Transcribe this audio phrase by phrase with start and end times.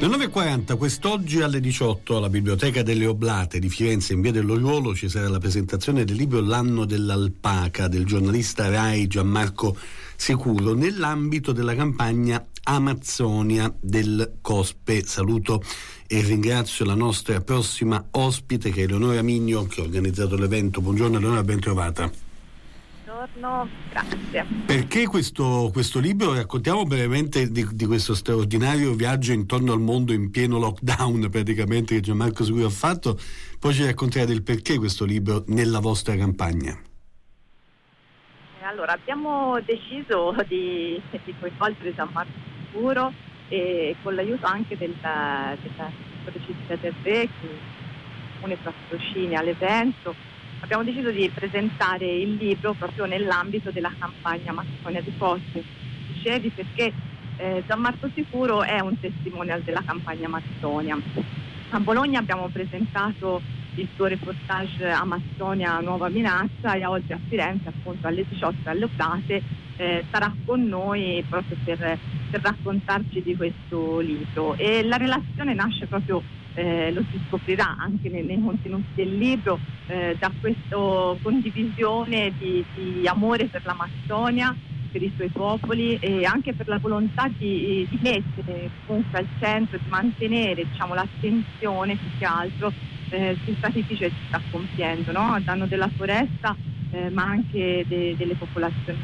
[0.00, 5.08] Le 9.40, quest'oggi alle 18 alla Biblioteca delle Oblate di Firenze in via dell'Oriuolo ci
[5.08, 9.76] sarà la presentazione del libro L'anno dell'alpaca del giornalista Rai Gianmarco
[10.14, 15.04] Sicuro nell'ambito della campagna Amazzonia del Cospe.
[15.04, 15.64] Saluto
[16.06, 20.80] e ringrazio la nostra prossima ospite che è Eleonora Migno che ha organizzato l'evento.
[20.80, 22.27] Buongiorno Eleonora, ben trovata
[23.38, 24.46] buongiorno, grazie.
[24.66, 26.34] Perché questo, questo libro?
[26.34, 32.00] Raccontiamo brevemente di, di, questo straordinario viaggio intorno al mondo in pieno lockdown praticamente che
[32.00, 33.18] Gianmarco Sicuro ha fatto,
[33.58, 36.76] poi ci racconterete il perché questo libro nella vostra campagna.
[38.62, 42.30] Allora, abbiamo deciso di, di coinvolgere Gianmarco
[42.66, 43.12] Sicuro
[43.48, 45.90] e con l'aiuto anche della, della
[46.44, 47.76] Città del Re che
[48.42, 50.14] une patrocinio all'evento
[50.60, 55.64] abbiamo deciso di presentare il libro proprio nell'ambito della campagna Mazzonia di Posti.
[56.12, 56.92] Dicevi perché
[57.36, 60.98] eh, Gianmarco Sicuro è un testimonial della campagna Mazzonia.
[61.70, 63.40] A Bologna abbiamo presentato
[63.74, 69.42] il suo reportage Amazzonia Nuova Minaccia e oggi a Firenze appunto alle 18 alle Oblate
[69.76, 71.98] eh, sarà con noi proprio per,
[72.30, 76.20] per raccontarci di questo libro e la relazione nasce proprio
[76.58, 80.76] eh, lo si scoprirà anche nei, nei contenuti del libro, eh, da questa
[81.22, 84.54] condivisione di, di, amore per l'Amazzonia,
[84.90, 89.78] per i suoi popoli e anche per la volontà di, di mettere comunque al centro,
[89.80, 92.72] di mantenere diciamo, l'attenzione più che altro
[93.10, 95.34] eh, sul sacrificio che si sta compiendo no?
[95.34, 96.56] a danno della foresta
[96.90, 98.98] eh, ma anche de, delle popolazioni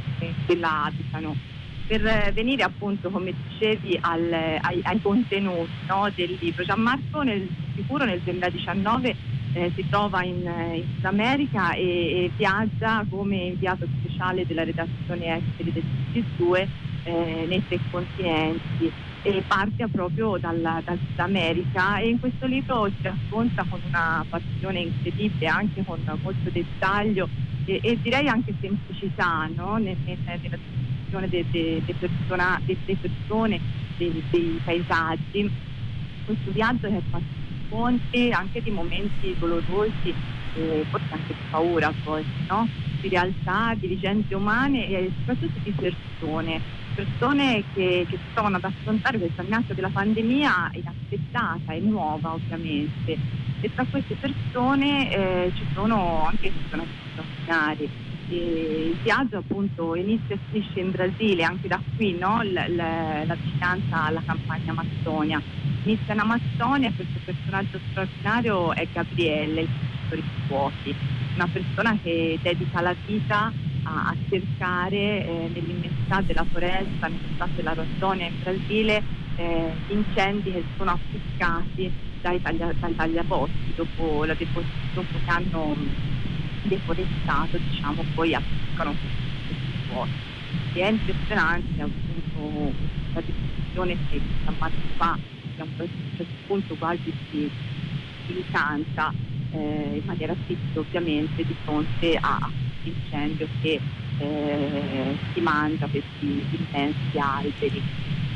[0.46, 1.53] che la abitano
[1.86, 6.64] per venire appunto, come dicevi, al, ai, ai, contenuti no, del libro.
[6.64, 9.16] Gianmarco nel sicuro nel 2019
[9.54, 10.42] eh, si trova in,
[10.74, 16.66] in Sud America e, e, viaggia come inviato speciale della redazione esteri del CC2
[17.05, 18.90] eh, nei tre continenti
[19.22, 24.24] e parte proprio dalla, dal Sud America e in questo libro si racconta con una
[24.28, 27.28] passione incredibile, anche con molto dettaglio
[27.64, 29.77] e, e direi anche semplicità no?
[29.77, 30.58] nella, nella
[31.20, 33.61] descrizione delle de, de persona, de, persone,
[33.97, 35.51] dei paesaggi.
[36.25, 40.14] Questo viaggio è fatto di fonte anche di momenti dolorosi
[40.52, 42.69] e forse anche di paura volte, no?
[43.01, 46.63] di realtà, di vicende umane e soprattutto di persone,
[46.95, 53.19] persone che, che si trovano ad affrontare questa minaccia della pandemia inaspettata e nuova ovviamente.
[53.61, 57.91] E tra queste persone eh, ci sono anche personaggi straordinari
[58.27, 62.42] il viaggio appunto inizia e finisce in Brasile, anche da qui no?
[62.42, 62.77] l- l-
[63.27, 65.42] la vicinanza alla campagna Amazzonia.
[65.83, 70.96] Inizia in Amazzonia e questo personaggio straordinario è Gabriele, il professore di fuochi,
[71.34, 73.52] una persona che dedica la vita
[73.83, 80.52] a, a cercare eh, nell'immensità della foresta, nel stato della Amazzonia in Brasile, eh, incendi
[80.52, 85.77] che sono appiccati dai, taglia, dai tagliaposti dopo, la depo- dopo che hanno
[86.64, 88.95] deforestato diciamo, poi appiccano
[89.47, 90.11] questi fuochi.
[90.73, 92.73] E è impressionante appunto
[93.13, 95.19] la discussione che stamattina fa,
[95.55, 97.48] che a un certo punto quasi si,
[98.27, 99.13] si incanta
[99.51, 102.51] eh, in maniera triste ovviamente di fronte a, a
[102.83, 103.81] questo incendio che
[104.19, 107.83] eh, si mangia questi immensi alberi.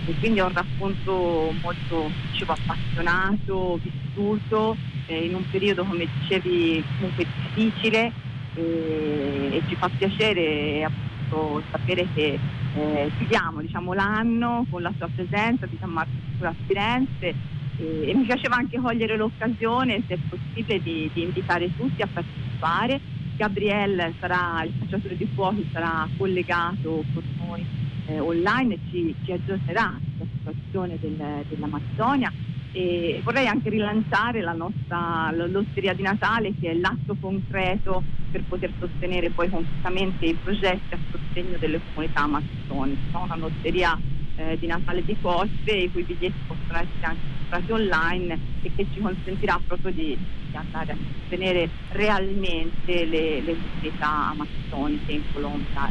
[0.05, 4.77] E quindi è un racconto molto dicevo, appassionato, vissuto,
[5.09, 8.13] eh, in un periodo come dicevi comunque difficile
[8.55, 12.39] e, e ci fa piacere appunto sapere che
[12.77, 16.11] eh, chiudiamo diciamo, l'anno con la sua presenza di San Marco
[16.43, 17.35] a Firenze
[17.79, 23.01] e, mi piaceva anche cogliere l'occasione se possibile di, di invitare tutti a partecipare.
[23.37, 27.65] Gabriele sarà il cacciatore di fuochi sarà collegato con noi
[28.07, 32.33] eh, online e ci, ci aggiornerà sulla situazione del, dell'Amazzonia
[32.73, 38.71] e vorrei anche rilanciare la nostra l'osteria di Natale che è l'atto concreto per poter
[38.79, 43.01] sostenere poi concretamente i progetti a sostegno delle comunità amazzoniche.
[43.13, 43.99] Una osteria
[44.37, 48.87] eh, di Natale di Cospe i cui biglietti possono essere anche comprati online e che
[48.93, 50.17] ci consentirà proprio di,
[50.51, 55.91] di andare a sostenere realmente le, le comunità amazzoniche in Colombia.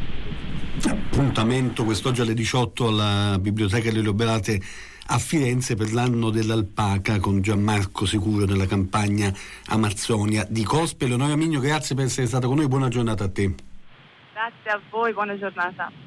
[0.85, 4.61] Appuntamento quest'oggi alle 18 alla Biblioteca delle Oberate
[5.07, 9.33] a Firenze per l'anno dell'alpaca con Gianmarco Sicuro nella campagna
[9.67, 11.07] Amazzonia di Cospe.
[11.07, 13.53] Leonora Migno, grazie per essere stata con noi, buona giornata a te.
[14.33, 15.91] Grazie a voi, buona giornata.